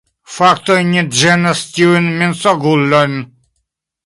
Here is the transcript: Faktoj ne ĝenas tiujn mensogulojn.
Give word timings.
Faktoj 0.35 0.77
ne 0.87 1.03
ĝenas 1.19 1.61
tiujn 1.77 2.09
mensogulojn. 2.23 3.15